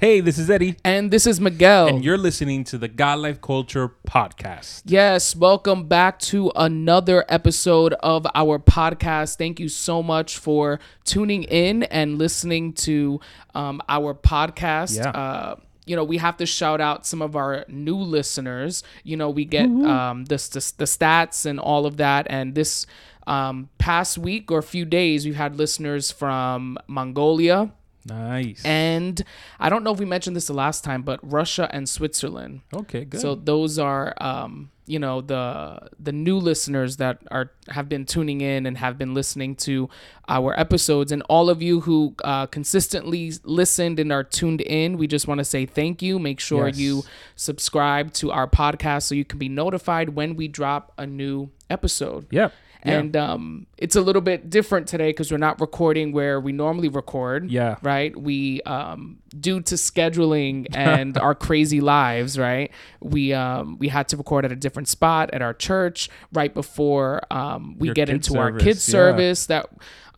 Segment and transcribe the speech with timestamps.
[0.00, 0.76] Hey, this is Eddie.
[0.84, 1.88] And this is Miguel.
[1.88, 4.82] And you're listening to the God Life Culture Podcast.
[4.84, 9.38] Yes, welcome back to another episode of our podcast.
[9.38, 13.18] Thank you so much for tuning in and listening to
[13.56, 14.98] um, our podcast.
[14.98, 15.10] Yeah.
[15.10, 18.84] Uh, you know, we have to shout out some of our new listeners.
[19.02, 22.28] You know, we get um, the, the, the stats and all of that.
[22.30, 22.86] And this
[23.26, 27.72] um, past week or a few days, we've had listeners from Mongolia,
[28.06, 28.62] Nice.
[28.64, 29.22] and
[29.60, 32.60] I don't know if we mentioned this the last time, but Russia and Switzerland.
[32.72, 33.20] okay, good.
[33.20, 38.40] So those are, um, you know, the the new listeners that are have been tuning
[38.40, 39.90] in and have been listening to
[40.28, 44.96] our episodes, and all of you who uh, consistently listened and are tuned in.
[44.96, 46.18] We just want to say thank you.
[46.18, 46.78] Make sure Yes.
[46.78, 47.02] you
[47.36, 52.26] subscribe to our podcast so you can be notified when we drop a new episode.
[52.30, 52.52] yep.
[52.52, 52.58] Yeah.
[52.90, 56.88] And um, it's a little bit different today because we're not recording where we normally
[56.88, 57.50] record.
[57.50, 57.76] Yeah.
[57.82, 58.16] Right.
[58.16, 62.70] We, um, due to scheduling and our crazy lives, right?
[63.00, 67.20] We um, we had to record at a different spot at our church right before
[67.30, 68.92] um, we Your get into our kids yeah.
[68.92, 69.66] service that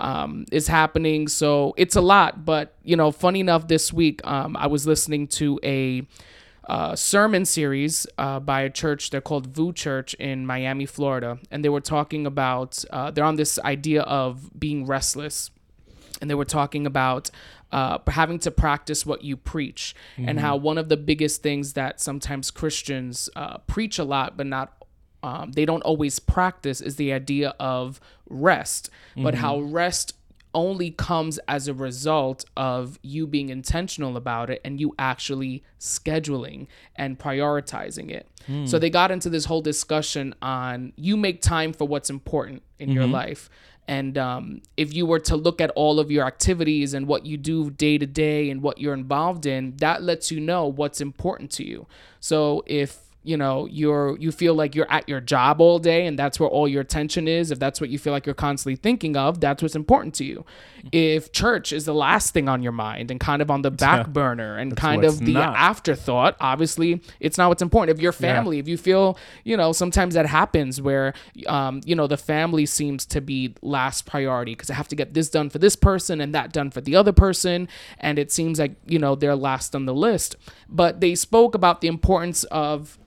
[0.00, 1.28] um, is happening.
[1.28, 2.44] So it's a lot.
[2.44, 6.06] But you know, funny enough, this week um, I was listening to a
[6.68, 9.10] uh, sermon series uh, by a church.
[9.10, 12.84] They're called VOUS Church in Miami, Florida, and they were talking about.
[12.90, 15.50] Uh, they're on this idea of being restless,
[16.20, 17.30] and they were talking about
[17.72, 19.94] uh, having to practice what you preach,
[20.28, 24.46] and how one of the biggest things that sometimes Christians uh, preach a lot, but
[24.46, 24.74] not.
[25.22, 30.14] Um, they don't always practice is the idea of rest, but how rest
[30.54, 36.66] only comes as a result of you being intentional about it and you actually scheduling
[36.96, 38.28] and prioritizing it.
[38.66, 42.90] So they got into this whole discussion on you make time for what's important in
[42.90, 43.48] your life.
[43.86, 47.36] And um, if you were to look at all of your activities and what you
[47.36, 51.50] do day to day and what you're involved in, that lets you know what's important
[51.52, 51.86] to you.
[52.20, 56.18] So if you know you're you feel like you're at your job all day and
[56.18, 59.16] that's where all your attention is if that's what you feel like you're constantly thinking
[59.16, 60.44] of that's what's important to you.
[60.92, 64.08] If church is the last thing on your mind and kind of on the back
[64.08, 65.56] burner and kind of the not.
[65.56, 67.96] afterthought obviously it's not what's important.
[67.96, 71.14] If your family if you feel you know sometimes that happens where
[71.46, 75.14] um, you know the family seems to be last priority because i have to get
[75.14, 78.58] this done for this person and that done for the other person and it seems
[78.58, 80.36] like you know they're last on the list.
[80.68, 82.98] But they spoke about the importance of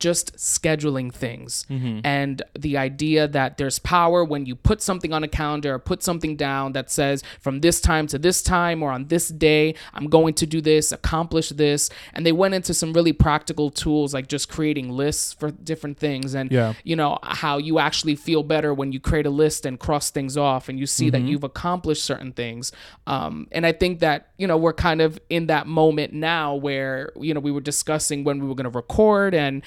[0.00, 1.66] just scheduling things.
[2.04, 6.02] And the idea that there's power when you put something on a calendar or put
[6.02, 10.06] something down that says from this time to this time or on this day I'm
[10.08, 11.90] going to do this accomplish this.
[12.14, 16.34] And they went into some really practical tools like just creating lists for different things
[16.34, 16.72] and Yeah.
[16.82, 20.36] you know how you actually feel better when you create a list and cross things
[20.36, 22.72] off and you see that you've accomplished certain things.
[23.06, 27.12] Um, and i think that you know we're kind of in that moment now where
[27.20, 29.62] you know we were discussing when we were going to record and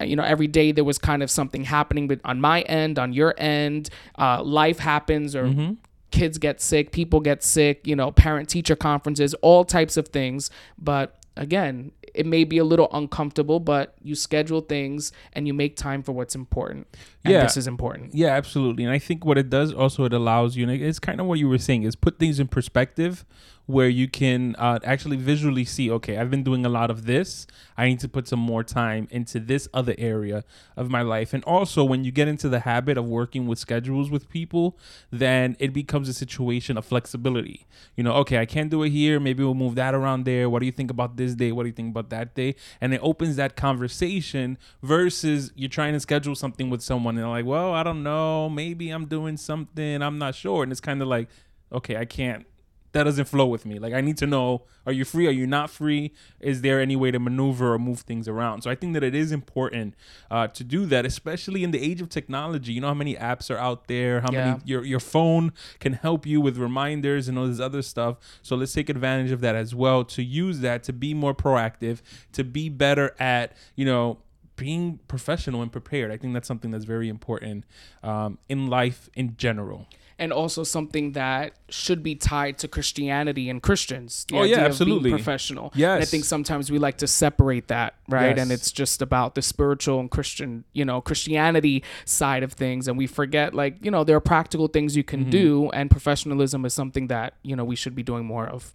[0.00, 3.12] you know every day there was kind of something happening but on my end on
[3.12, 5.74] your end uh, life happens or
[6.10, 10.50] kids get sick people get sick you know parent teacher conferences all types of things
[10.78, 15.76] but again it may be a little uncomfortable but you schedule things and you make
[15.76, 16.86] time for what's important
[17.24, 17.42] and Yeah.
[17.42, 18.84] this is important Yeah, absolutely.
[18.84, 21.38] And I think what it does also it allows you, and it's kind of what
[21.38, 23.24] you were saying, is put things in perspective
[23.66, 27.46] where you can uh, actually visually see, okay, I've been doing a lot of this.
[27.76, 30.44] I need to put some more time into this other area
[30.76, 31.34] of my life.
[31.34, 34.78] And also, when you get into the habit of working with schedules with people,
[35.10, 37.66] then it becomes a situation of flexibility.
[37.96, 39.18] You know, okay, I can't do it here.
[39.18, 40.48] Maybe we'll move that around there.
[40.48, 41.50] What do you think about this day?
[41.50, 42.54] What do you think about that day?
[42.80, 47.30] And it opens that conversation versus you're trying to schedule something with someone and they're
[47.30, 48.48] like, well, I don't know.
[48.48, 50.02] Maybe I'm doing something.
[50.02, 50.62] I'm not sure.
[50.62, 51.28] And it's kind of like,
[51.72, 52.46] okay, I can't.
[52.96, 53.78] That doesn't flow with me.
[53.78, 55.26] Like, I need to know are you free?
[55.26, 56.12] Are you not free?
[56.40, 58.62] Is there any way to maneuver or move things around?
[58.62, 59.94] So I think that it is important
[60.30, 62.72] uh, to do that, especially in the age of technology.
[62.72, 64.44] You know how many apps are out there, how Yeah.
[64.52, 68.16] many your your phone can help you with reminders and all this other stuff.
[68.42, 72.00] So let's take advantage of that as well to use that to be more proactive,
[72.32, 74.18] to be better at you know
[74.56, 76.10] being professional and prepared.
[76.10, 77.64] I think that's something that's very important
[78.02, 79.86] um, in life in general.
[80.18, 84.24] And also something that should be tied to Christianity and Christians.
[84.30, 85.10] the Oh, yeah, idea of being absolutely.
[85.10, 85.72] professional.
[85.74, 88.38] And I think sometimes we like to separate that, right?
[88.38, 92.96] And it's just about the spiritual and Christian, you know, Christianity side of things, and
[92.96, 95.30] we forget like you know there are practical things you can Mm-hmm.
[95.30, 98.72] do, and professionalism is something that you know we should be doing more of.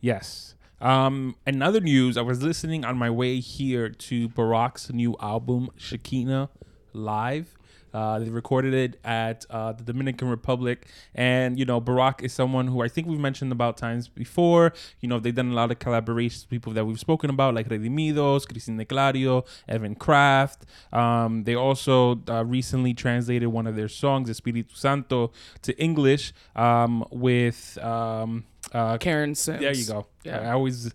[0.00, 0.54] Yes.
[0.80, 6.48] Um, another news, I was listening on my way here to Barak's new album, Shekina
[6.94, 7.57] Live.
[7.92, 12.66] Uh, they recorded it at uh, the Dominican Republic, and you know, Barak is someone
[12.68, 14.72] who I think we've mentioned about times before.
[15.00, 17.68] You know, they've done a lot of collaborations with people that we've spoken about, like
[17.68, 20.66] Redimidos, Christine D'Clario, Evan Craft.
[20.92, 25.32] Um, they also uh, recently translated one of their songs, Espiritu Santo,
[25.62, 29.60] to English um, with um, uh, Karen Sims.
[29.60, 30.06] there you go.
[30.24, 30.40] Yeah.
[30.40, 30.92] I always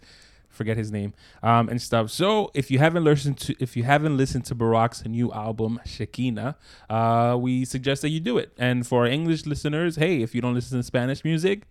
[0.54, 2.12] forget his name um, and stuff.
[2.12, 6.56] So if you haven't listened to if you haven't listened to Barak's new album Shekina,
[6.90, 8.54] uh, we suggest that you do it.
[8.58, 11.64] And for English listeners, hey, if you don't listen to Spanish music,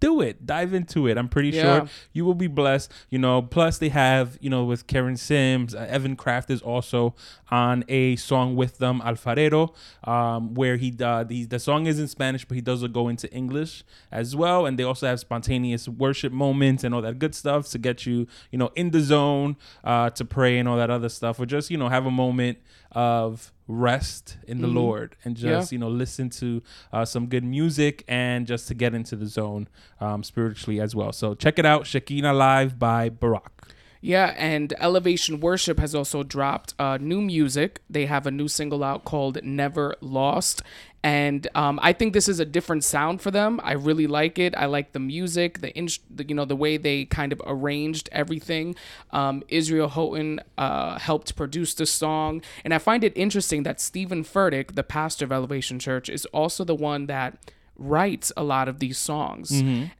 [0.00, 0.44] do it.
[0.46, 1.16] Dive into it.
[1.16, 1.62] I'm pretty Yeah.
[1.62, 2.90] sure you will be blessed.
[3.10, 7.14] You know, plus they have, you know, with Karen Sims, uh, Evan Craft is also
[7.50, 9.74] on a song with them, Alfarero,
[10.06, 13.32] um, where he, uh, the, the song is in Spanish, but he does go into
[13.32, 14.66] English as well.
[14.66, 18.26] And they also have spontaneous worship moments and all that good stuff to get you,
[18.50, 21.70] you know, in the zone uh, to pray and all that other stuff, or just,
[21.70, 22.58] you know, have a moment
[22.94, 25.46] of rest in the Lord and Mm-hmm.
[25.46, 25.52] Yeah.
[25.54, 26.62] just, you know, listen to
[26.92, 29.68] uh, some good music and just to get into the zone
[30.00, 31.12] um, spiritually as well.
[31.12, 33.68] So check it out, Shekina Live by Barak.
[34.04, 37.80] Yeah, and Elevation Worship has also dropped uh, new music.
[37.88, 40.60] They have a new single out called Never Lost.
[41.02, 43.62] And um, I think this is a different sound for them.
[43.64, 44.54] I really like it.
[44.58, 48.10] I like the music, the, in- the you know the way they kind of arranged
[48.12, 48.74] everything.
[49.10, 54.22] Um, Israel Houghton uh, helped produce the song, and I find it interesting that Steven
[54.22, 57.38] Furtick, the pastor of Elevation Church, is also the one that
[57.76, 59.50] writes a lot of these songs.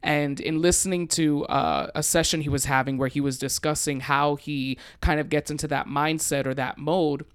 [0.01, 4.35] And in listening to uh, a session he was having where he was discussing how
[4.35, 7.25] he kind of gets into that mindset or that mode,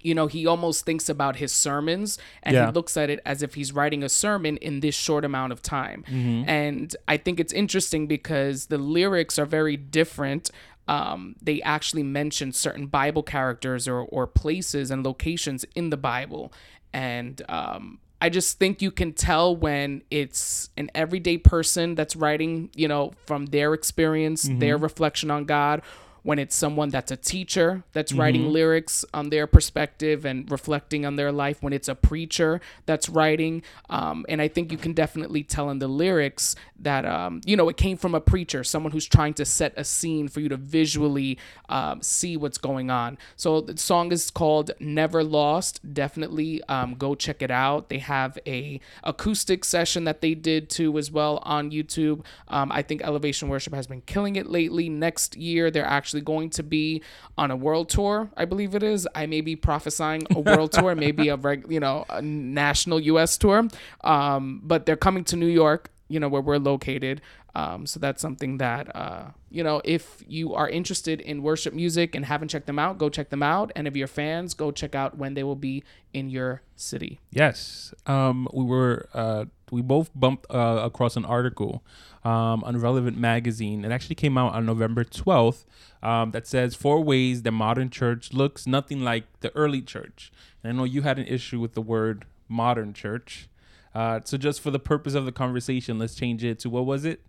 [0.00, 2.66] you know, he almost thinks about his sermons and Yeah.
[2.66, 5.60] he looks at it as if he's writing a sermon in this short amount of
[5.62, 6.04] time.
[6.46, 10.50] And I think it's interesting because the lyrics are very different.
[10.86, 16.52] Um, they actually mention certain Bible characters or, or places and locations in the Bible.
[16.92, 22.70] And um, I just think you can tell when it's an everyday person that's writing,
[22.74, 24.82] you know, from their experience, their mm-hmm.
[24.82, 25.82] reflection on God,
[26.28, 31.16] when it's someone that's a teacher that's writing lyrics on their perspective and reflecting on
[31.16, 33.62] their life, when it's a preacher that's writing.
[33.88, 37.70] Um, and I think you can definitely tell in the lyrics that, um, you know,
[37.70, 40.58] it came from a preacher, someone who's trying to set a scene for you to
[40.58, 41.38] visually
[41.70, 43.16] um, see what's going on.
[43.36, 45.80] So the song is called Never Lost.
[45.94, 47.88] Definitely um, go check it out.
[47.88, 52.22] They have a acoustic session that they did too as well on YouTube.
[52.48, 54.90] Um, I think Elevation Worship has been killing it lately.
[54.90, 57.02] Next year they're actually going to be
[57.36, 58.30] on a world tour.
[58.36, 59.06] I believe it is.
[59.14, 63.36] I may be prophesying a world tour, maybe a reg, you know a national U.S.
[63.36, 63.68] tour.
[64.02, 65.90] Um, but they're coming to New York.
[66.08, 67.20] You know where we're located.
[67.54, 72.14] Um, so that's something that uh, you know if you are interested in worship music
[72.14, 73.72] and haven't checked them out, go check them out.
[73.74, 75.82] And if you're fans, go check out when they will be
[76.12, 77.20] in your city.
[77.30, 81.82] Yes, um, we were uh, we both bumped uh, across an article
[82.24, 83.84] um, on Relevant Magazine.
[83.84, 85.64] It actually came out on November twelfth.
[86.00, 90.30] Um, that says four ways the modern church looks nothing like the early church.
[90.62, 93.48] And I know you had an issue with the word modern church.
[93.94, 97.04] Uh, so just for the purpose of the conversation, let's change it to what was
[97.04, 97.20] it?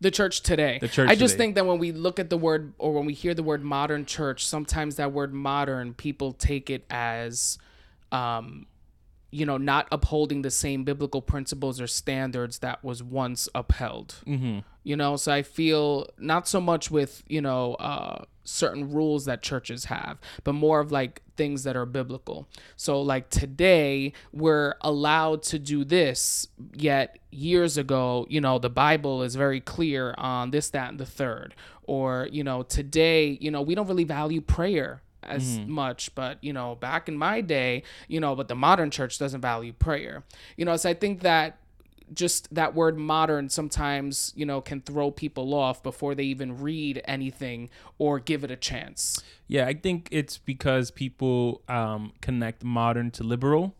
[0.00, 0.78] the church today.
[0.80, 1.44] The church I just today.
[1.44, 4.06] think that when we look at the word or when we hear the word modern
[4.06, 7.58] church, sometimes that word modern, people take it as,
[8.10, 8.66] um,
[9.30, 14.16] you know, not upholding the same biblical principles or standards that was once upheld.
[14.26, 14.60] Mm-hmm.
[14.82, 19.42] You know, so I feel not so much with you know uh, certain rules that
[19.42, 22.48] churches have, but more of like things that are biblical.
[22.76, 29.22] So like today we're allowed to do this, yet years ago, you know, the Bible
[29.22, 31.54] is very clear on this, that, and the third.
[31.84, 36.52] Or you know, today, you know, we don't really value prayer as much but you
[36.52, 40.22] know back in my day you know but the modern church doesn't value prayer
[40.56, 41.58] you know so i think that
[42.12, 47.00] just that word modern sometimes you know can throw people off before they even read
[47.04, 53.10] anything or give it a chance Yeah, I think it's because people um, connect modern
[53.12, 53.74] to liberal.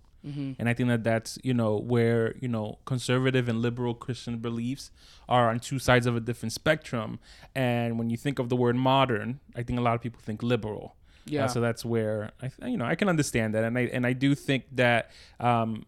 [0.58, 4.90] And I think that that's, you know, where, you know, conservative and liberal Christian beliefs
[5.28, 7.20] are on two sides of a different spectrum.
[7.54, 10.42] And when you think of the word modern, I think a lot of people think
[10.42, 10.94] liberal.
[11.26, 11.44] Yeah.
[11.44, 13.64] Uh, so that's where I, you know, I can understand that.
[13.64, 15.86] And I, and I do think that um,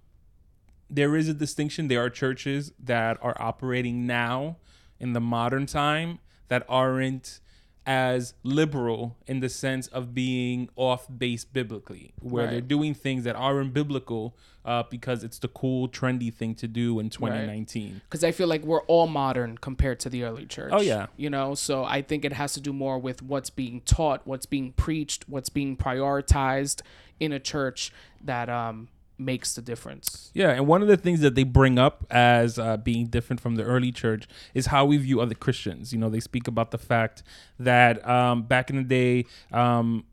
[0.91, 1.89] there is a distinction.
[1.89, 4.57] There are churches that are operating now
[5.01, 7.41] in the modern time that aren't
[7.85, 13.35] as liberal in the sense of being off base biblically, where they're doing things that
[13.35, 18.01] aren't biblical uh, because it's the cool, trendy thing to do in 2019.
[18.09, 20.71] because I feel like we're all modern compared to the early church.
[20.73, 21.07] Oh, yeah.
[21.17, 21.55] you know.
[21.55, 25.29] So I think it has to do more with what's being taught, what's being preached,
[25.29, 26.83] what's being prioritized
[27.19, 27.93] in a church.
[28.25, 30.31] That um, makes the difference.
[30.35, 33.57] Yeah, and one of the things that they bring up as uh, being different from
[33.57, 35.93] the early church is how we view other Christians.
[35.93, 37.23] You know, they speak about the fact
[37.59, 40.05] that um, back in the day, um,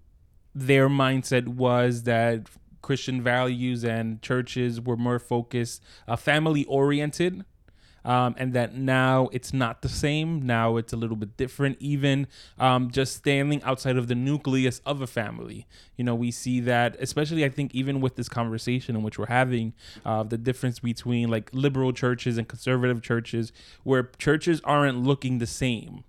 [0.54, 2.48] their mindset was that
[2.82, 7.46] Christian values and churches were more focused, uh, family oriented.
[8.10, 10.42] Um, and that now it's not the same.
[10.42, 12.26] Now it's a little bit different, even
[12.58, 15.68] um, just standing outside of the nucleus of a family.
[15.96, 19.28] You know, we see that, especially I think, even with this conversation in which we're
[19.28, 19.74] having,
[20.04, 23.52] uh, the difference between like liberal churches and conservative churches,
[23.84, 26.04] where churches aren't looking the same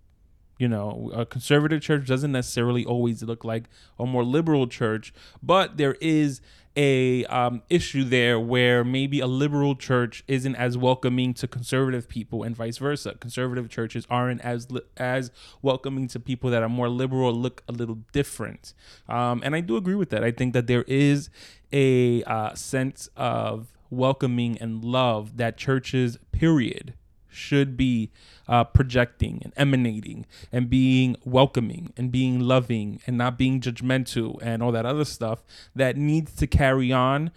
[0.61, 3.64] you know a conservative church doesn't necessarily always look like
[3.99, 6.42] a more liberal church but there is
[6.77, 12.43] a um, issue there where maybe a liberal church isn't as welcoming to conservative people
[12.43, 13.15] and vice versa.
[13.21, 15.31] Conservative churches aren't as li- as
[15.62, 18.73] welcoming to people that are more liberal look a little different.
[19.09, 20.23] Um, and i do agree with that.
[20.23, 21.31] I think that there is
[21.73, 26.95] a uh, sense of welcoming and love that churches period
[27.30, 28.10] should be
[28.49, 34.62] uh, projecting and emanating and being welcoming and being loving and not being judgmental and
[34.62, 35.42] all that other stuff
[35.75, 37.30] that needs to carry on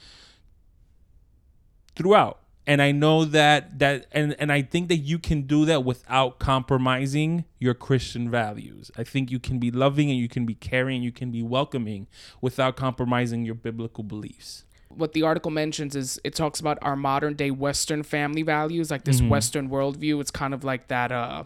[1.95, 2.39] throughout.
[2.65, 6.39] And i know that that and and i think that you can do that without
[6.39, 8.89] compromising your christian values.
[8.97, 12.07] I think you can be loving and you can be caring you can be welcoming
[12.39, 14.63] without compromising your biblical beliefs
[14.95, 19.03] what the article mentions is it talks about our modern day Western family values, like
[19.03, 20.19] this Western worldview.
[20.21, 21.43] It's kind of like that, uh,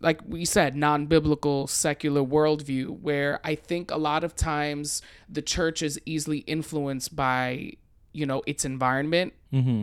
[0.00, 5.42] like we said, non biblical secular worldview, where I think a lot of times the
[5.42, 7.72] church is easily influenced by,
[8.12, 9.34] you know, its environment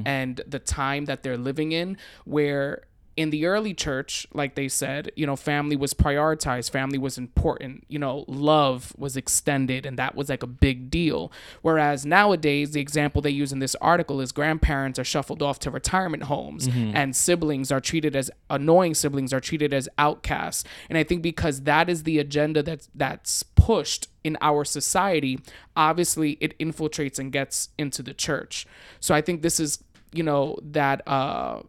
[0.07, 2.83] and the time that they're living in, where
[3.17, 7.83] in the early church, like they said, you know, family was prioritized, family was important,
[7.89, 11.31] you know, love was extended, and that was like a big deal.
[11.63, 15.71] Whereas nowadays, the example they use in this article is grandparents are shuffled off to
[15.71, 20.63] retirement homes, and siblings are treated as annoying siblings are treated as outcasts.
[20.88, 25.39] And I think because that is the agenda that's that's pushed in our society,
[25.75, 28.67] obviously it infiltrates and gets into the church.
[29.00, 29.83] So I think this is,
[30.13, 31.62] you know, that uh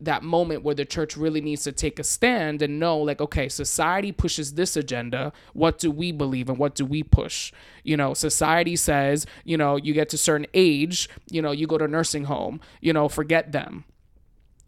[0.00, 3.48] that moment where the church really needs to take a stand and know like okay
[3.48, 5.32] society pushes this agenda.
[5.54, 7.52] What do we believe and what do we push?
[7.82, 11.66] You know society says you know you get to a certain age you know you
[11.66, 13.84] go to a nursing home you know forget them.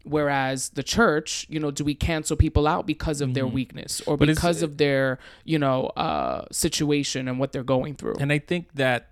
[0.03, 4.17] Whereas the church you know do we cancel people out because of their weakness or
[4.17, 8.15] But because of their you know uh situation and what they're going through?
[8.19, 9.09] And I think that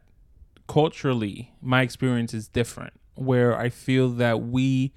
[0.67, 4.93] culturally, my experience is different, where I feel that we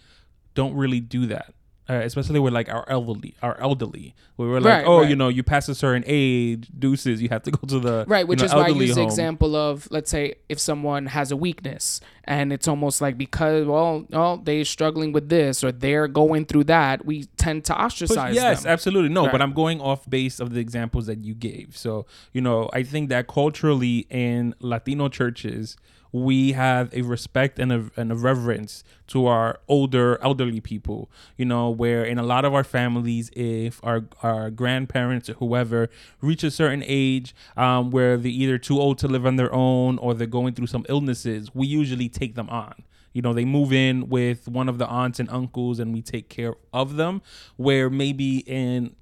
[0.54, 1.54] don't really do that.
[1.88, 5.11] Uh, especially with like our elderly, our elderly, where we're like, Right, oh, right.
[5.11, 8.21] you know, you pass a certain age, deuces, you have to go to the Right,
[8.21, 9.09] you which know, is why I use the home.
[9.11, 14.07] example of let's say if someone has a weakness and it's almost like because well,
[14.11, 18.37] well they're struggling with this or they're going through that, we tend to But ostracize
[18.37, 18.71] yes, them.
[18.71, 19.09] absolutely.
[19.09, 19.33] No, Right.
[19.33, 21.76] but I'm going off base of the examples that you gave.
[21.76, 25.76] So, you know, I think that culturally in Latino churches,
[26.12, 31.44] we have a respect and a, and a reverence to our older elderly people you
[31.44, 35.88] know where in a lot of our families if our our grandparents or whoever
[36.20, 39.98] reach a certain age um, where they're either too old to live on their own
[39.98, 42.74] or they're going through some illnesses we usually take them on.
[43.12, 46.28] You know they move in with one of the aunts and uncles and we take
[46.28, 47.22] care of them
[47.56, 48.94] where maybe in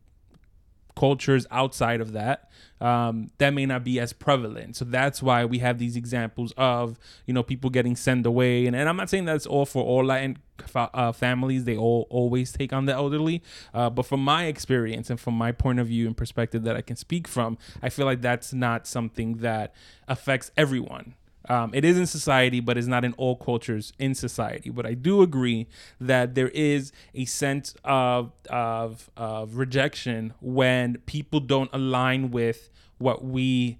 [0.99, 2.51] cultures outside of that
[2.81, 4.77] um, that may not be as prevalent.
[4.77, 8.67] So that's why we have these examples of you know people getting sent away.
[8.67, 11.65] And, and i'm not saying that's all for all latin fa- uh, families.
[11.65, 13.43] They all always take on the elderly.
[13.73, 16.83] Uh, but from my experience and from my point of view and perspective that i
[16.83, 19.75] can speak from i feel like that's not something that
[20.09, 21.15] affects everyone
[21.49, 24.71] um, it is in society, but it's not in all cultures in society.
[24.71, 25.67] But I do agree
[26.01, 33.25] that there is a sense of of, of rejection when people don't align with what
[33.25, 33.79] we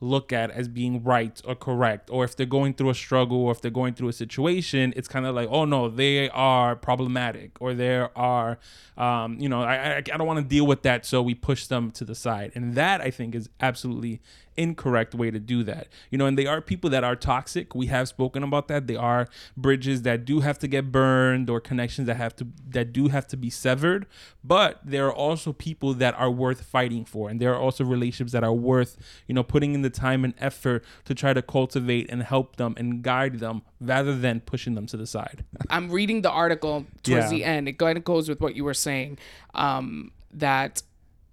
[0.00, 3.52] look at as being right or correct or if they're going through a struggle or
[3.52, 7.56] if they're going through a situation it's kind of like oh no they are problematic
[7.60, 8.58] or there are
[8.98, 11.66] um, you know i, I, I don't want to deal with that so we push
[11.66, 14.20] them to the side and that i think is absolutely
[14.56, 15.88] incorrect way to do that.
[16.10, 17.74] You know and they are people that are toxic.
[17.74, 18.86] We have spoken about that.
[18.86, 22.92] They are bridges that do have to get burned or connections that have to that
[22.92, 24.06] do have to be severed.
[24.44, 27.28] But there are also people that are worth fighting for.
[27.28, 28.96] And there are also relationships that are worth
[29.26, 32.74] you know putting in the time and effort to try to cultivate and help them
[32.76, 35.44] and guide them rather than pushing them to the side.
[35.70, 37.28] I'm reading the article towards Yeah.
[37.30, 37.68] the end.
[37.68, 39.18] It kind of goes with what you were saying,
[39.54, 40.82] um, that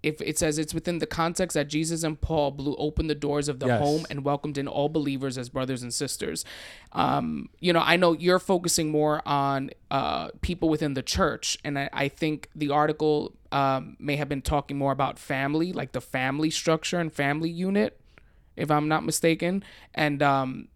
[0.04, 3.48] if it says it's within the context that Jesus and Paul blew open the doors
[3.48, 3.80] of the Yes.
[3.82, 6.44] home and welcomed in all believers as brothers and sisters.
[6.92, 11.80] Um, you know, I know you're focusing more on uh, people within the church, and
[11.80, 16.02] I, I think the article um, may have been talking more about family, like the
[16.02, 18.00] family structure and family unit,
[18.56, 19.64] if I'm not mistaken.
[19.96, 20.68] And um,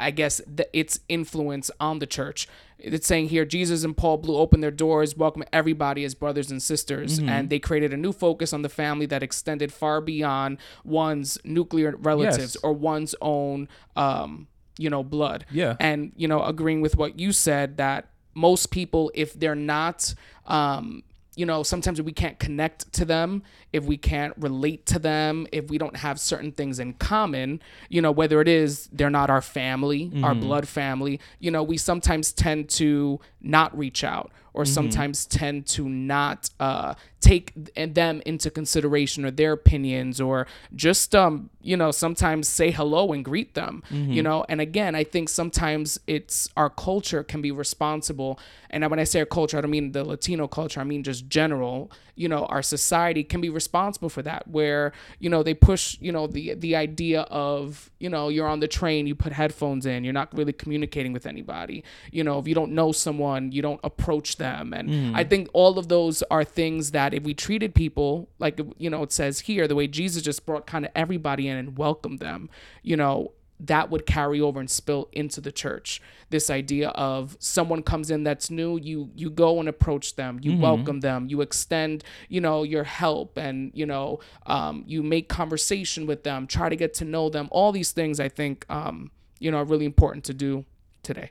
[0.00, 2.48] I guess the, its influence on the church.
[2.78, 6.62] It's saying here Jesus and Paul blew open their doors, welcoming everybody as brothers and
[6.62, 11.36] sisters, and they created a new focus on the family that extended far beyond one's
[11.44, 12.56] nuclear relatives Yes.
[12.62, 15.44] or one's own, um, you know, blood.
[15.50, 15.76] Yeah.
[15.78, 20.14] And you know, agreeing with what you said that most people, if they're not,
[20.46, 21.02] um,
[21.40, 23.42] you know, sometimes we can't connect to them,
[23.72, 28.02] if we can't relate to them, if we don't have certain things in common, you
[28.02, 30.40] know, whether it is they're not our family, our mm-hmm.
[30.40, 35.88] blood family, you know, we sometimes tend to not reach out or sometimes tend to
[35.88, 42.48] not uh, take them into consideration or their opinions or just um you know sometimes
[42.48, 44.44] say hello and greet them you know?
[44.48, 48.38] And again i think sometimes it's our culture can be responsible
[48.70, 51.28] and when i say our culture i don't mean the latino culture i mean just
[51.28, 55.96] general you know our society can be responsible for that where you know they push
[56.00, 59.86] you know the the idea of you know you're on the train you put headphones
[59.86, 61.82] in you're not really communicating with anybody.
[62.12, 64.74] You know if you don't know someone you don't approach them.
[64.74, 65.16] And mm.
[65.16, 69.02] i think all of those are things that if we treated people like you know
[69.02, 72.50] it says here the way jesus just brought kind of everybody in and welcomed them
[72.82, 73.32] you know
[73.66, 76.00] that would carry over and spill into the church.
[76.30, 80.56] This idea of someone comes in that's new you you go and approach them you
[80.56, 86.06] welcome them you extend you know your help and you know um, you make conversation
[86.06, 87.48] with them try to get to know them.
[87.50, 90.64] All these things i think um, you know are really important to do
[91.02, 91.30] today.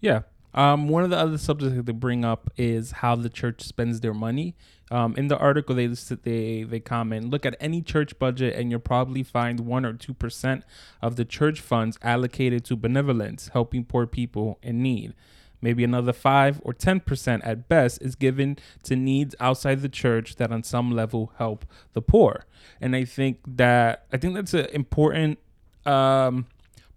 [0.00, 0.22] Yeah.
[0.56, 4.00] Um, one of the other subjects that they bring up is how the church spends
[4.00, 4.56] their money.
[4.90, 8.70] Um, in the article, they listed, they they comment, look at any church budget, and
[8.70, 10.64] you'll probably find one or two percent
[11.02, 15.12] of the church funds allocated to benevolence, helping poor people in need.
[15.60, 20.36] Maybe another five or ten percent at best is given to needs outside the church
[20.36, 22.46] that, on some level, help the poor.
[22.80, 25.38] And I think that I think that's an important
[25.84, 26.46] um,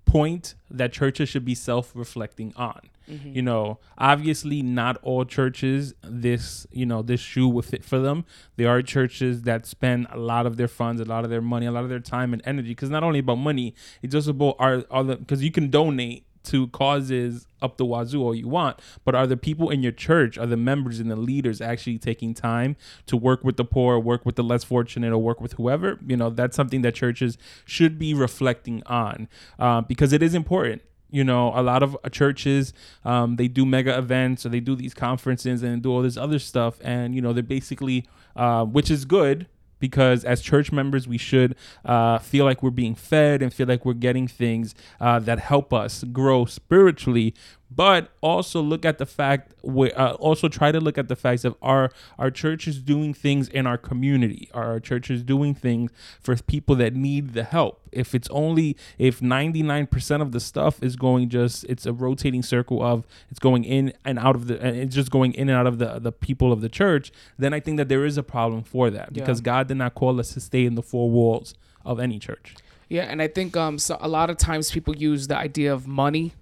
[0.09, 2.81] point that churches should be self-reflecting on.
[3.09, 3.33] Mm-hmm.
[3.33, 8.25] You know, obviously not all churches this, you know, this shoe will fit for them.
[8.55, 11.65] There are churches that spend a lot of their funds, a lot of their money,
[11.65, 14.55] a lot of their time and energy cuz not only about money, it's also about
[14.59, 18.79] are are the cuz you can donate to causes up the wazoo all you want,
[19.03, 22.33] but are the people in your church, are the members and the leaders actually taking
[22.33, 22.75] time
[23.05, 25.99] to work with the poor, work with the less fortunate, or work with whoever?
[26.05, 30.81] You know, that's something that churches should be reflecting on uh, because it is important.
[31.11, 32.71] You know, a lot of churches
[33.03, 36.39] um, they do mega events or they do these conferences and do all this other
[36.39, 39.47] stuff, and you know they're basically, uh, which is good
[39.79, 43.85] because as church members we should uh, feel like we're being fed and feel like
[43.85, 47.33] we're getting things uh, that help us grow spiritually
[47.71, 51.45] but also look at the fact we uh, also try to look at the facts
[51.45, 54.49] of our our churches doing things in our community?
[54.53, 57.81] Are our churches doing things for people that need the help?
[57.91, 62.81] If it's only if 99% of the stuff is going just it's a rotating circle
[62.83, 65.67] of it's going in and out of the and it's just going in and out
[65.67, 68.63] of the the people of the church then i think that there is a problem
[68.63, 69.21] for that Yeah.
[69.23, 71.53] because god did not call us to stay in the four walls
[71.85, 72.55] of any church.
[72.89, 75.87] Yeah, and I think um so a lot of times people use the idea of
[75.87, 76.33] money,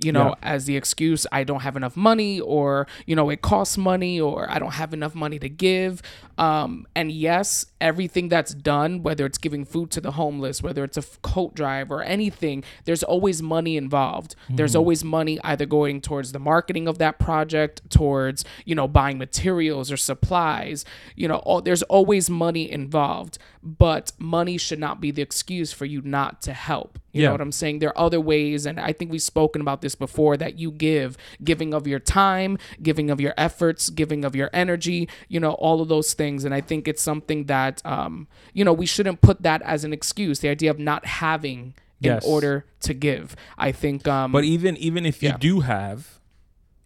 [0.00, 0.34] you know, Yeah.
[0.54, 1.26] as the excuse.
[1.32, 4.92] I don't have enough money, or you know, it costs money, or I don't have
[4.94, 6.02] enough money to give.
[6.38, 10.96] Um, and yes, everything that's done, whether it's giving food to the homeless, whether it's
[10.96, 14.34] a coat drive or anything, there's always money involved.
[14.48, 14.76] There's mm.
[14.76, 19.90] always money either going towards the marketing of that project, towards you know buying materials
[19.92, 20.84] or supplies.
[21.16, 25.84] You know, all, there's always money involved, but money should not be the excuse for
[25.84, 26.98] you not to help.
[27.12, 27.28] You Yeah.
[27.28, 27.78] know what I'm saying?
[27.80, 31.16] There are other ways, and I think we've spoken about this before that you give,
[31.44, 35.80] giving of your time, giving of your efforts, giving of your energy, you know, all
[35.82, 36.44] of those things.
[36.44, 39.92] And I think it's something that, um, you know, we shouldn't put that as an
[39.92, 42.24] excuse, the idea of not having Yes.
[42.24, 43.36] in order to give.
[43.56, 45.36] I think, um, but even even if you Yeah.
[45.38, 46.18] do have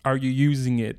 [0.04, 0.98] are you using it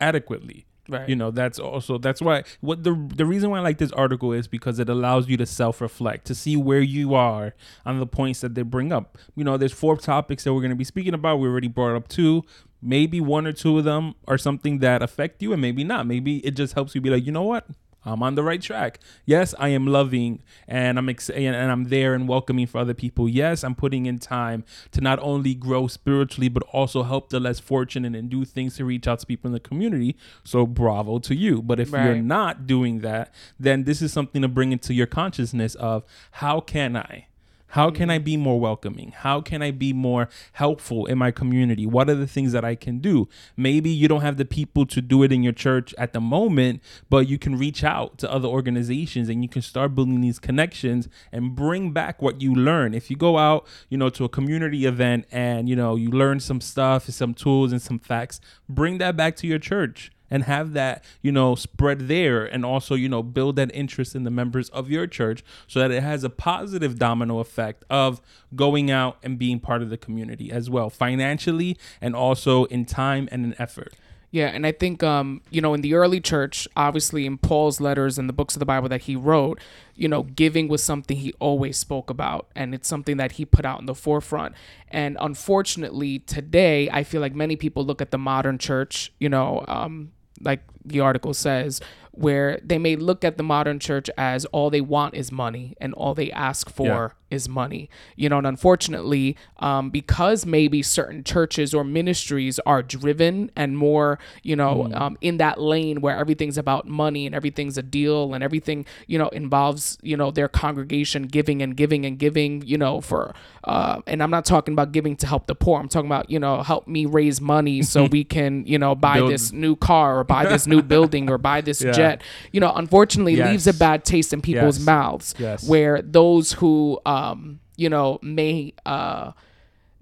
[0.00, 1.08] adequately Right.
[1.08, 4.32] you know that's also that's why what the the reason why i like this article
[4.32, 7.54] is because it allows you to self-reflect to see where you are
[7.86, 10.70] on the points that they bring up you know there's four topics that we're going
[10.70, 12.42] to be speaking about we already brought up two
[12.82, 16.38] maybe one or two of them are something that affect you and maybe not maybe
[16.38, 17.68] it just helps you be like you know what
[18.04, 18.98] I'm on the right track.
[19.24, 23.28] Yes, I am loving and I'm ex- and I'm there and welcoming for other people.
[23.28, 27.60] Yes, I'm putting in time to not only grow spiritually but also help the less
[27.60, 30.16] fortunate and do things to reach out to people in the community.
[30.44, 31.62] So bravo to you.
[31.62, 35.74] But if you're not doing that, then this is something to bring into your consciousness
[35.74, 37.26] of how can I
[37.70, 38.24] how can I mm-hmm.
[38.24, 39.12] be more welcoming?
[39.12, 41.86] How can I be more helpful in my community?
[41.86, 43.28] What are the things that I can do?
[43.56, 46.82] Maybe you don't have the people to do it in your church at the moment,
[47.08, 51.08] but you can reach out to other organizations and you can start building these connections
[51.32, 52.94] and bring back what you learn.
[52.94, 56.40] If you go out, you know, to a community event and, you know, you learn
[56.40, 60.72] some stuff, some tools and some facts, bring that back to your church and have
[60.72, 64.68] that you know spread there and also you know build that interest in the members
[64.70, 68.20] of your church so that it has a positive domino effect of
[68.54, 73.28] going out and being part of the community as well financially and also in time
[73.30, 73.94] and in effort
[74.32, 78.16] Yeah, and I think um, you know, in the early church, obviously in Paul's letters
[78.16, 79.58] and the books of the Bible that he wrote,
[79.96, 83.64] you know, giving was something he always spoke about and it's something that he put
[83.64, 84.54] out in the forefront.
[84.88, 89.64] And unfortunately, today I feel like many people look at the modern church, you know,
[89.66, 91.80] um, like the article says,
[92.12, 95.94] where they may look at the modern church as all they want is money and
[95.94, 97.88] all they ask for is money.
[98.16, 104.18] You know, and unfortunately, um, because maybe certain churches or ministries are driven and more,
[104.42, 108.42] you know, um, in that lane where everything's about money and everything's a deal and
[108.42, 113.00] everything, you know, involves, you know, their congregation giving and giving and giving, you know,
[113.00, 115.78] for, uh, and I'm not talking about giving to help the poor.
[115.78, 119.18] I'm talking about, you know, help me raise money so we can, you know, buy
[119.18, 121.92] Build- this new car or buy this new building or buy this Yeah.
[121.92, 122.22] jet.
[122.52, 124.86] You know, unfortunately, leaves a bad taste in people's Yes.
[124.86, 125.68] mouths Yes.
[125.68, 129.32] where those who um you know may uh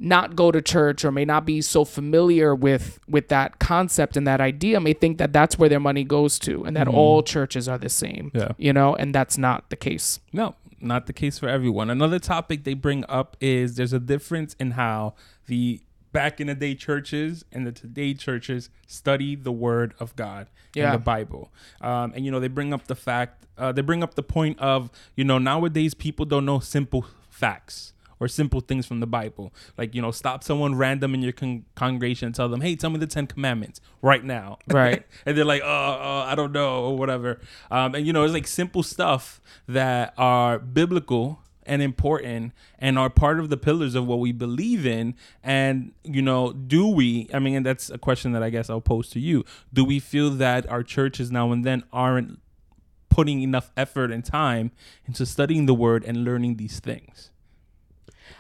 [0.01, 4.27] not go to church or may not be so familiar with with that concept and
[4.29, 7.69] that idea may think that that's where their money goes to and that all churches
[7.69, 8.53] are the same Yeah.
[8.59, 11.91] you know and that's not the case No, not the case for everyone.
[11.91, 15.15] Another topic they bring up is there's a difference in how
[15.49, 15.81] the
[16.13, 20.87] back in the day churches and the today churches study the word of God Yeah.
[20.87, 21.53] in the Bible.
[21.81, 24.59] Um, and you know, they bring up the fact, uh, they bring up the point
[24.59, 29.53] of, you know, nowadays people don't know simple facts or simple things from the Bible.
[29.77, 32.91] Like, you know, stop someone random in your con- congregation and tell them, hey, tell
[32.91, 34.59] me the Ten Commandments right now.
[34.69, 35.05] Right.
[35.25, 37.41] and they're like, oh, uh, I don't know, or whatever.
[37.71, 43.11] Um, and, you know, it's like simple stuff that are biblical and important and are
[43.11, 45.15] part of the pillars of what we believe in.
[45.43, 48.81] And, you know, do we, I mean, and that's a question that I guess I'll
[48.81, 49.45] pose to you.
[49.73, 52.41] Do we feel that our churches now and then aren't
[53.09, 54.71] putting enough effort and time
[55.07, 57.31] into studying the word and learning these things?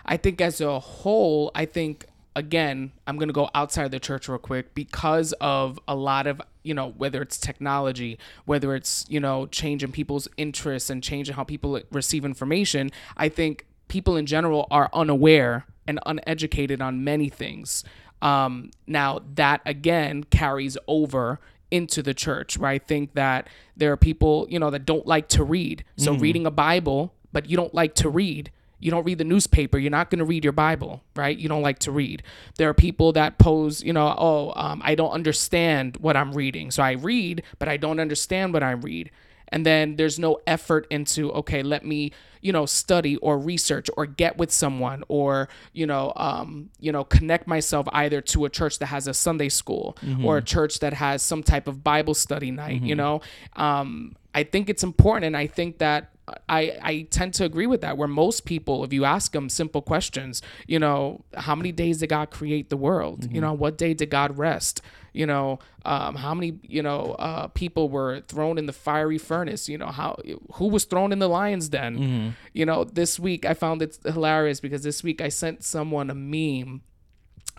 [0.04, 4.38] I think as a whole, I think again, I'm gonna go outside the church real
[4.38, 9.46] quick because of a lot of you know whether it's technology, whether it's you know
[9.46, 12.90] changing people's interests and changing how people receive information.
[13.16, 17.82] I think people in general are unaware and uneducated on many things.
[18.20, 23.96] Um, now that again carries over into the church where I think that there are
[23.96, 25.84] people, you know, that don't like to read.
[25.96, 28.50] So reading a Bible, but you don't like to read.
[28.78, 29.78] You don't read the newspaper.
[29.78, 31.36] You're not going to read your Bible, right?
[31.36, 32.22] You don't like to read.
[32.56, 36.70] There are people that pose, you know, oh, um, I don't understand what I'm reading.
[36.70, 39.10] So I read, but I don't understand what I read.
[39.50, 42.12] And then there's no effort into, okay, let me,
[42.42, 47.02] you know, study or research or get with someone or, you know, um, you know,
[47.02, 50.92] connect myself either to a church that has a Sunday school or a church that
[50.92, 53.22] has some type of Bible study night, you know.
[53.56, 56.10] Um, I think it's important and I think that
[56.48, 59.80] I, I tend to agree with that where most people if you ask them simple
[59.80, 63.26] questions you know how many days did god create the world?
[63.32, 64.82] You know what day did god rest?
[65.14, 69.68] You know um, how many you know uh, people were thrown in the fiery furnace?
[69.68, 70.20] You know how
[70.54, 71.96] who was thrown in the lion's den?
[72.52, 76.14] You know this week i found it hilarious because this week i sent someone a
[76.14, 76.82] meme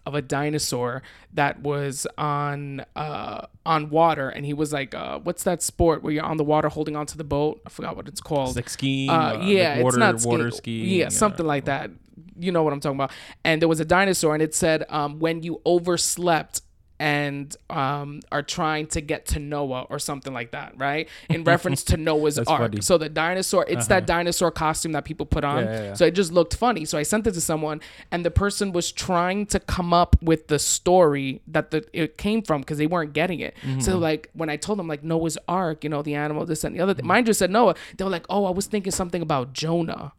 [0.05, 1.01] of a dinosaur
[1.33, 6.13] that was on uh on water and he was like uh what's that sport where
[6.13, 8.69] you're on the water holding onto the boat i forgot what it's called It's like
[8.69, 9.09] skiing.
[9.09, 10.89] uh, uh, yeah, like water, it's not ski- water skiing.
[10.99, 11.91] Yeah, something like that.
[12.37, 13.11] You know what I'm talking about.
[13.43, 16.61] And there was a dinosaur, and it said, um, "When you overslept
[16.99, 21.07] and um, are trying to get to Noah or something like that, right?
[21.29, 22.47] In reference to Noah's Ark.
[22.47, 22.63] funny.
[22.77, 22.81] Uh-huh.
[22.81, 25.63] So the dinosaur, it's that dinosaur costume that people put on.
[25.63, 25.93] Yeah, yeah, yeah.
[25.93, 26.83] So it just looked funny.
[26.85, 27.79] So I sent it to someone,
[28.11, 32.41] and the person was trying to come up with the story that the it came
[32.41, 33.55] from because they weren't getting it.
[33.63, 33.79] Mm-hmm.
[33.79, 36.75] So like when I told them like Noah's Ark, you know, the animal, this and
[36.75, 37.07] the other, Mm-hmm.
[37.07, 37.75] mine just said Noah.
[37.97, 40.11] They were like, oh, I was thinking something about Jonah.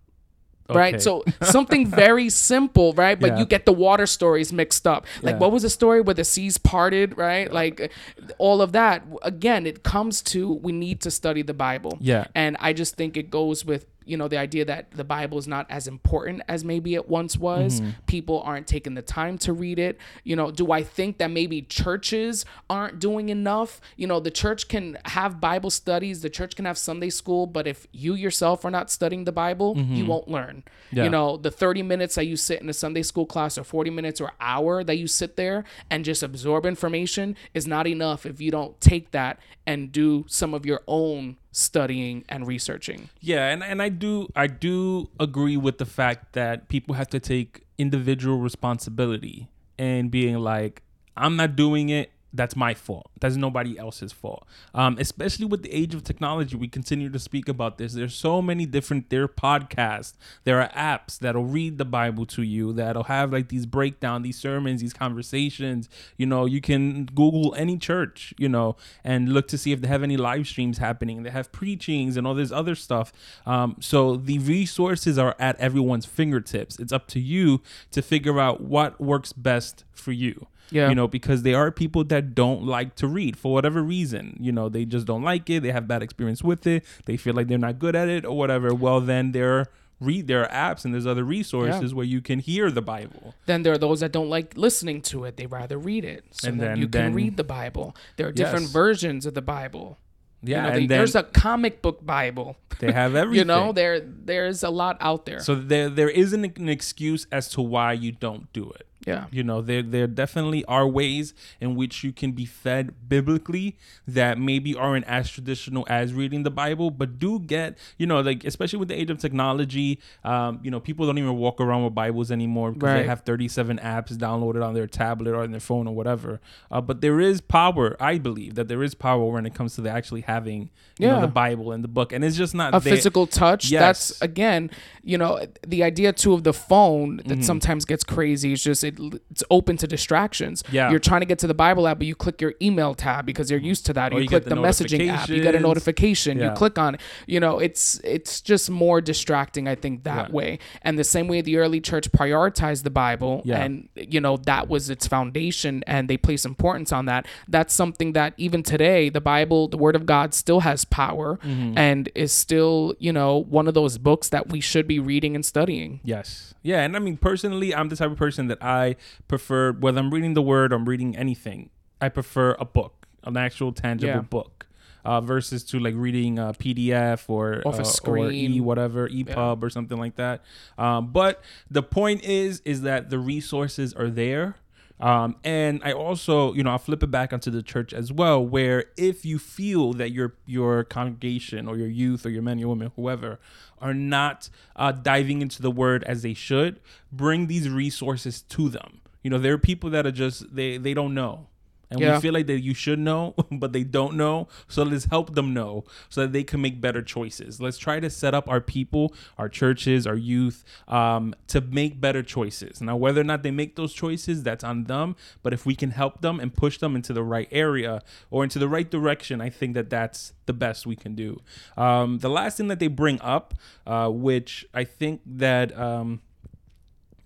[0.70, 0.78] Okay.
[0.78, 3.18] Right, so something very simple, right?
[3.18, 3.38] But Yeah.
[3.40, 5.06] you get the water stories mixed up.
[5.22, 5.38] Like, Yeah.
[5.38, 7.52] what was the story where the seas parted, right?
[7.52, 7.90] Like,
[8.38, 9.04] all of that.
[9.22, 11.98] Again, it comes to we need to study the Bible.
[12.00, 12.24] Yeah.
[12.35, 15.46] And I just think it goes with, you know, the idea that the Bible is
[15.46, 17.81] not as important as maybe it once was.
[17.81, 17.90] Mm-hmm.
[18.07, 19.99] People aren't taking the time to read it.
[20.25, 23.81] You know, do I think that maybe churches aren't doing enough?
[23.96, 27.66] You know, the church can have Bible studies, the church can have Sunday school, but
[27.66, 30.64] if you yourself are not studying the Bible, you won't learn.
[30.66, 30.96] Mm-hmm.
[30.96, 31.05] Yeah.
[31.05, 33.90] You know, the 30 minutes that you sit in a Sunday school class or 40
[33.90, 38.40] minutes or hour that you sit there and just absorb information is not enough if
[38.40, 43.08] you don't take that and do some of your own studying and researching.
[43.20, 47.20] Yeah, and, and I do I do agree with the fact that people have to
[47.20, 50.82] take individual responsibility and being like,
[51.16, 52.10] I'm not doing it.
[52.33, 53.11] That's my fault.
[53.21, 54.47] That's nobody else's fault.
[54.73, 57.95] Um, especially with the age of technology, we continue to speak about this.
[57.95, 59.11] There's so many different.
[59.11, 60.14] There are podcasts.
[60.45, 62.73] There are apps that'll read the Bible to you.
[62.73, 65.88] That'll have like these breakdown, these sermons, these conversations.
[66.16, 68.33] You know, you can Google any church.
[68.38, 71.25] You know, and look to see if they have any live streams happening.
[71.25, 73.12] They have preachings and all this other stuff.
[73.45, 76.79] Um, so the resources are at everyone's fingertips.
[76.79, 80.88] It's up to you to figure out what works best for you Yeah.
[80.88, 84.52] you know because there are people that don't like to read for whatever reason you
[84.52, 87.48] know they just don't like it they have bad experience with it they feel like
[87.48, 89.66] they're not good at it or whatever well then there
[90.00, 93.62] read there are apps and there's other resources where you can hear the bible Then
[93.64, 95.37] there are those that don't like listening to it.
[95.37, 96.24] They rather read it.
[96.30, 97.94] So And then, then- you can then- read the Bible.
[98.16, 98.72] There are different Yes.
[98.72, 99.98] versions of the Bible.
[100.42, 102.56] yeah You know, and they- then there's a comic book Bible.
[102.78, 105.40] they have everything You know, there there's a lot out there.
[105.40, 109.26] so there there isn't an excuse as to why you don't do it yeah.
[109.30, 114.38] You know, there there definitely are ways in which you can be fed biblically that
[114.38, 118.78] maybe aren't as traditional as reading the Bible, but do get, you know, like especially
[118.78, 122.30] with the age of technology, um, you know, people don't even walk around with Bibles
[122.30, 125.94] anymore because they have 37 apps downloaded on their tablet or on their phone or
[125.94, 126.40] whatever.
[126.70, 129.80] Uh, but there is power, I believe that there is power when it comes to
[129.80, 131.20] the actually having, you know, Yeah.
[131.22, 132.94] the Bible and the book, and it's just not a there.
[132.94, 133.70] physical touch.
[133.70, 133.80] Yes.
[133.80, 134.70] That's again,
[135.02, 137.42] you know, the idea too of the phone that Mm-hmm.
[137.42, 138.52] sometimes gets crazy.
[138.52, 140.62] It's just it, it's open to distractions.
[140.70, 140.90] Yeah.
[140.90, 143.50] you're trying to get to the Bible app, but you click your email tab because
[143.50, 144.12] you're used to that.
[144.12, 146.94] Or you, you click the, the messaging app, you get a notification, you click on
[146.96, 147.00] it.
[147.26, 149.68] You know, it's it's just more distracting.
[149.68, 150.35] I think that Yeah.
[150.35, 150.59] way.
[150.83, 153.62] And the same way the early church prioritized the Bible, Yeah.
[153.62, 157.26] and you know that was its foundation, and they place importance on that.
[157.48, 161.79] That's something that even today, the Bible, the Word of God, still has power Mm-hmm.
[161.79, 165.44] and is still, you know, one of those books that we should be reading and
[165.44, 166.00] studying.
[166.05, 166.55] Yes.
[166.62, 166.83] Yeah.
[166.85, 168.80] And I mean, personally, I'm the type of person that I
[169.29, 173.37] prefer, whether I'm reading the word or I'm reading anything, I prefer a book, an
[173.37, 174.21] actual tangible Yeah.
[174.38, 174.66] book.
[175.03, 178.53] Uh, versus to like reading a PDF or Off a uh, or screen.
[178.53, 180.43] e whatever EPUB or something like that.
[180.77, 184.57] Um, but the point is is that the resources are there.
[185.00, 188.44] Um, and I also, you know, I'll flip it back onto the church as well,
[188.44, 192.68] where if you feel that your your congregation or your youth or your men, your
[192.68, 193.40] women, whoever,
[193.80, 199.00] are not uh, diving into the word as they should, bring these resources to them.
[199.22, 201.46] You know, there are people that are just they they don't know.
[201.90, 202.14] And Yeah.
[202.14, 204.46] we feel like that you should know, but they don't know.
[204.68, 207.61] So let's help them know so that they can make better choices.
[207.61, 212.22] Let's try to set up our people, our churches, our youth um, to make better
[212.22, 212.81] choices.
[212.81, 215.16] Now, whether or not they make those choices, that's on them.
[215.42, 218.59] But if we can help them and push them into the right area or into
[218.59, 221.40] the right direction, I think that that's the best we can do.
[221.76, 223.55] Um, the last thing that they bring up,
[223.87, 225.76] uh, which I think that.
[225.79, 226.20] Um,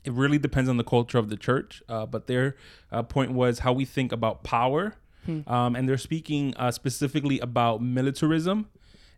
[0.04, 1.82] it really depends on the culture of the church.
[1.88, 2.56] Uh, but their
[2.92, 4.96] uh, point was how we think about power.
[5.46, 8.68] Um, and they're speaking uh, specifically about militarism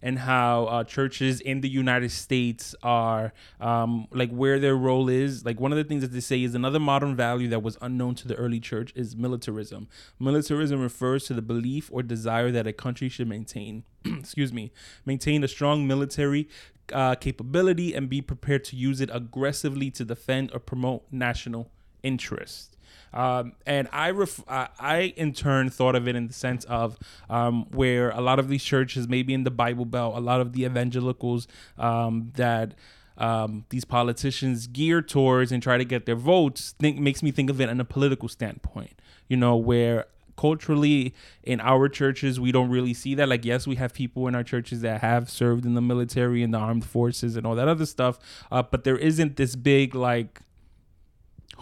[0.03, 5.44] and how uh, churches in the United States are um, like where their role is.
[5.44, 8.14] Like one of the things that they say is another modern value that was unknown
[8.16, 9.88] to the early church is militarism.
[10.20, 14.70] Militarism refers to the belief or desire that a country should maintain, excuse me,
[15.05, 16.49] maintain a strong military
[16.92, 21.70] uh, capability and be prepared to use it aggressively to defend or promote national
[22.03, 22.77] interest.
[23.12, 26.99] Um, and I, ref- I, I in turn thought of it in the sense of
[27.31, 30.53] um, where a lot of these churches, maybe in the Bible Belt, a lot of
[30.53, 32.75] the evangelicals um, that
[33.16, 37.49] um, these politicians gear towards and try to get their votes, think makes me think
[37.49, 39.01] of it in a political standpoint.
[39.29, 43.77] You know, where culturally in our churches we don't really see that like yes we
[43.77, 47.37] have people in our churches that have served in the military and the armed forces
[47.37, 48.18] and all that other stuff
[48.53, 50.40] uh, but there isn't this big like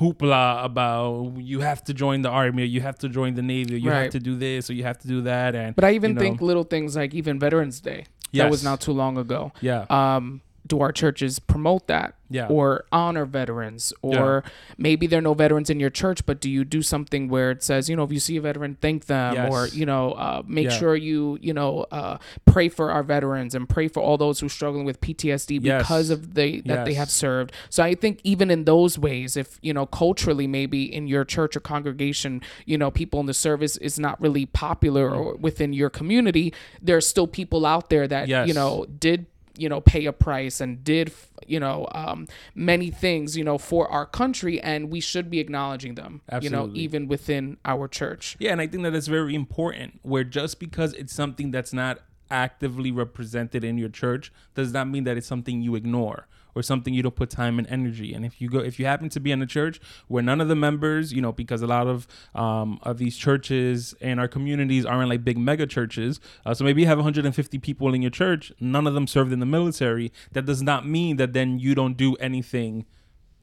[0.00, 3.74] hoopla about you have to join the army or you have to join the navy
[3.74, 4.02] or you Right.
[4.04, 6.14] have to do this or you have to do that and But I even you
[6.16, 8.06] know, think little things like even Veterans Day.
[8.32, 9.52] That was not too long ago.
[9.60, 12.46] yeah Um, do our churches promote that Yeah.
[12.48, 14.42] or honor veterans or
[14.78, 17.62] maybe there are no veterans in your church but do you do something where it
[17.62, 19.52] says you know if you see a veteran thank them Yes.
[19.52, 20.78] or you know uh, make Yeah.
[20.78, 24.46] sure you you know uh, pray for our veterans and pray for all those who
[24.46, 25.82] are struggling with PTSD Yes.
[25.82, 29.58] because of the that they have served so I think even in those ways if
[29.60, 33.76] you know culturally maybe in your church or congregation you know people in the service
[33.76, 38.28] is not really popular or within your community there are still people out there that
[38.28, 38.48] Yes.
[38.48, 41.12] you know did you know pay a price and did
[41.46, 45.94] you know um, many things you know for our country and we should be acknowledging
[45.94, 50.00] them you know even within our church Yeah, and I think that that's very important.
[50.02, 51.98] Where just because it's something that's not
[52.30, 56.94] actively represented in your church does not mean that it's something you ignore or something
[56.94, 58.14] you don't put time and energy.
[58.14, 60.48] And if you go, if you happen to be in a church where none of
[60.48, 64.84] the members, you know, because a lot of um, of these churches and our communities
[64.84, 68.52] aren't like big mega churches, uh, so maybe you have 150 people in your church,
[68.60, 70.12] none of them served in the military.
[70.32, 72.86] That does not mean that then you don't do anything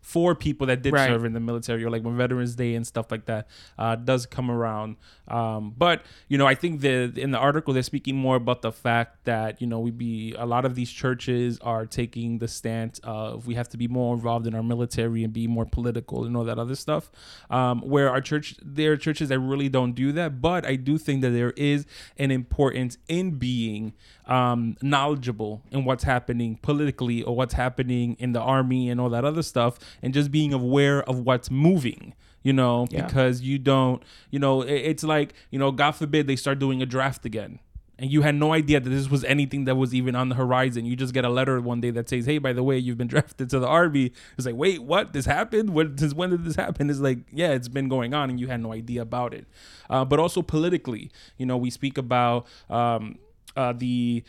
[0.01, 1.07] for people that did Right.
[1.07, 4.25] serve in the military or like when Veterans Day and stuff like that uh, does
[4.25, 4.97] come around.
[5.27, 8.71] Um, but you know, I think the in the article they're speaking more about the
[8.71, 12.99] fact that you know we be a lot of these churches are taking the stance
[13.03, 16.35] of we have to be more involved in our military and be more political and
[16.35, 17.11] all that other stuff.
[17.49, 20.97] Um, where our church, there are churches that really don't do that, but I do
[20.97, 21.85] think that there is
[22.17, 23.93] an importance in being
[24.31, 29.25] um, knowledgeable in what's happening politically or what's happening in the army and all that
[29.25, 32.13] other stuff, and just being aware of what's moving.
[32.43, 33.05] You know, Yeah.
[33.05, 36.81] because you don't, you know, it- it's like, you know, God forbid they start doing
[36.81, 37.59] a draft again.
[37.99, 40.85] And you had no idea that this was anything that was even on the horizon.
[40.85, 43.07] You just get a letter one day that says, "Hey, by the way, you've been
[43.15, 45.13] drafted to the army." It's like, wait, what?
[45.13, 45.69] This happened?
[45.69, 45.95] When?
[45.99, 46.89] Since when did this happen?
[46.89, 49.45] It's like, yeah, it's been going on, and you had no idea about it.
[49.87, 53.19] Uh, but also politically, you know, we speak about um,
[53.55, 54.23] uh, the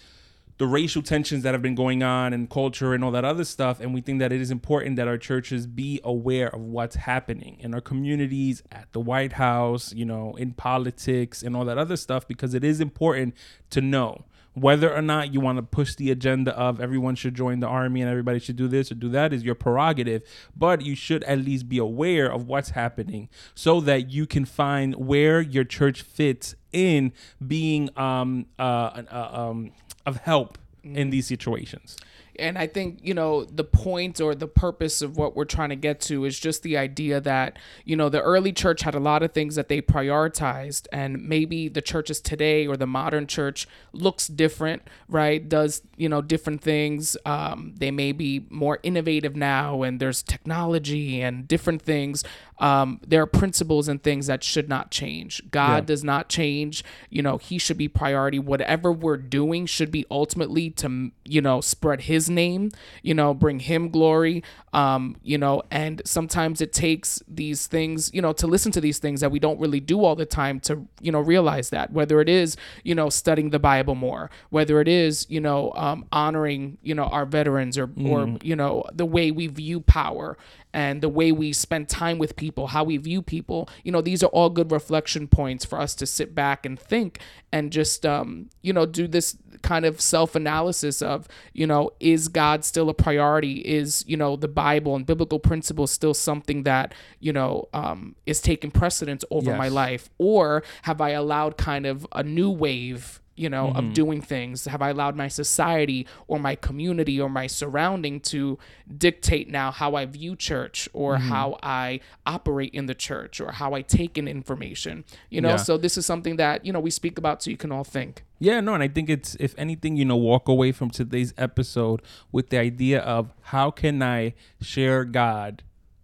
[0.58, 3.80] the racial tensions that have been going on and culture and all that other stuff.
[3.80, 7.56] And we think that it is important that our churches be aware of what's happening
[7.58, 11.96] in our communities, at the White House, you know, in politics and all that other
[11.96, 13.34] stuff, because it is important
[13.70, 17.60] to know whether or not you want to push the agenda of everyone should join
[17.60, 20.22] the army and everybody should do this or do that is your prerogative
[20.54, 24.94] but you should at least be aware of what's happening so that you can find
[24.94, 27.12] where your church fits in
[27.46, 29.72] being um uh, uh um
[30.06, 31.96] of help in these situations
[32.38, 35.76] and I think you know the point or the purpose of what we're trying to
[35.76, 39.22] get to is just the idea that you know the early church had a lot
[39.22, 44.26] of things that they prioritized, and maybe the churches today or the modern church looks
[44.28, 45.48] different, right?
[45.48, 47.16] Does you know different things?
[47.26, 52.24] Um, they may be more innovative now, and there's technology and different things.
[52.62, 55.42] Um, there are principles and things that should not change.
[55.50, 55.80] God Yeah.
[55.80, 56.84] does not change.
[57.10, 58.38] You know, He should be priority.
[58.38, 62.70] Whatever we're doing should be ultimately to you know spread His name.
[63.02, 64.44] You know, bring Him glory.
[64.72, 68.10] Um, you know, and sometimes it takes these things.
[68.14, 70.60] You know, to listen to these things that we don't really do all the time
[70.60, 74.80] to you know realize that whether it is you know studying the Bible more, whether
[74.80, 79.04] it is you know um, honoring you know our veterans or or you know the
[79.06, 80.38] way we view power
[80.72, 83.68] and the way we spend time with people, how we view people.
[83.84, 87.20] You know, these are all good reflection points for us to sit back and think
[87.52, 92.28] and just, um, you know, do this kind of self analysis of, you know, is
[92.28, 93.60] God still a priority?
[93.60, 98.40] Is, you know, the Bible and biblical principles still something that, you know, um, is
[98.40, 100.10] taking precedence over my life?
[100.18, 103.20] Or have I allowed kind of a new wave?
[103.36, 103.92] You know of mm-hmm.
[103.92, 104.64] doing things?
[104.66, 108.58] Have i allowed my society or my community or my surrounding to
[108.96, 111.28] dictate now how i view church or mm-hmm.
[111.28, 115.04] how i operate in the church or how i take in information?
[115.30, 115.56] You know Yeah.
[115.56, 118.24] so this is something that you know we speak about so you can all think.
[118.42, 122.02] Yeah, no, and I think it's if anything, you know, walk away from today's episode
[122.32, 125.62] with the idea of how can I share God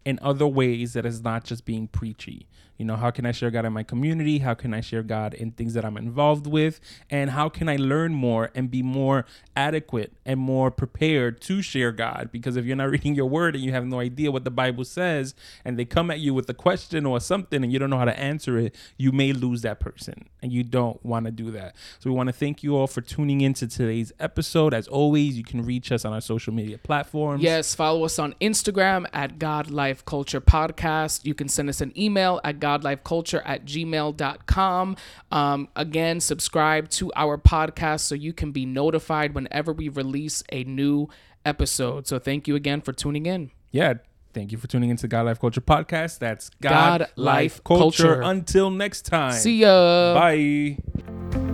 [0.09, 2.49] in other ways that is not just being preachy.
[2.79, 4.39] You know, how can I share God in my community?
[4.39, 6.81] How can I share God in things that I'm involved with?
[7.11, 11.91] And how can I learn more and be more adequate and more prepared to share
[11.91, 12.31] God?
[12.31, 14.85] Because if you're not reading your word and you have no idea what the Bible
[14.85, 17.99] says, and they come at you with a question or something and you don't know
[17.99, 20.29] how to answer it, you may lose that person.
[20.41, 21.75] And you don't want to do that.
[21.99, 24.73] So we want to thank you all for tuning into today's episode.
[24.73, 27.43] As always, you can reach us on our social media platforms.
[27.43, 29.69] Yes, follow us on Instagram at God
[29.99, 31.25] Life Culture Podcast.
[31.25, 34.97] You can send us an email at godlifeculture at gmail.com.
[35.33, 40.63] Um, again, subscribe to our podcast so you can be notified whenever we release a
[40.65, 41.09] new
[41.45, 42.07] episode.
[42.07, 43.51] So thank you again for tuning in.
[43.73, 43.95] Yeah.
[44.35, 46.21] Thank you for tuning into God Life Culture Podcast.
[46.21, 48.03] That's God, God Life Life Culture.
[48.05, 48.23] Culture.
[48.23, 49.33] Until next time.
[49.33, 50.15] See ya.
[50.15, 51.48] Bye.